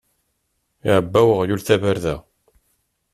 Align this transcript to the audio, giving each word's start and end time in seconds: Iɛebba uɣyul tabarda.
Iɛebba 0.87 1.19
uɣyul 1.33 1.61
tabarda. 1.63 2.15